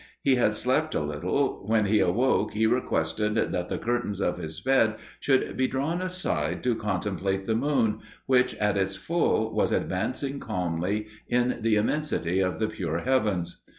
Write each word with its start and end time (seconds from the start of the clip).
He 0.23 0.33
had 0.33 0.55
slept 0.55 0.95
a 0.95 1.01
little; 1.01 1.63
when 1.67 1.85
he 1.85 1.99
awoke, 1.99 2.53
he 2.53 2.65
requested 2.65 3.35
that 3.35 3.69
the 3.69 3.77
curtains 3.77 4.19
of 4.19 4.39
his 4.39 4.59
bed 4.59 4.95
should 5.19 5.55
be 5.55 5.67
drawn 5.67 6.01
aside 6.01 6.63
to 6.63 6.73
contemplate 6.73 7.45
the 7.45 7.53
moon, 7.53 7.99
which, 8.25 8.55
at 8.55 8.77
its 8.77 8.95
full, 8.95 9.53
was 9.53 9.71
advancing 9.71 10.39
calmly 10.39 11.05
in 11.27 11.59
the 11.61 11.75
immensity 11.75 12.39
of 12.39 12.57
the 12.57 12.67
pure 12.67 13.01
heavens. 13.01 13.61